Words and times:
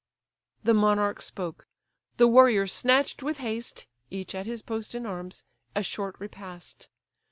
The 0.63 0.73
monarch 0.73 1.21
spoke: 1.21 1.67
the 2.17 2.27
warriors 2.27 2.73
snatch'd 2.73 3.21
with 3.21 3.37
haste 3.37 3.85
(Each 4.09 4.33
at 4.33 4.47
his 4.47 4.63
post 4.63 4.95
in 4.95 5.05
arms) 5.05 5.43
a 5.75 5.83
short 5.83 6.15
repast. 6.17 6.89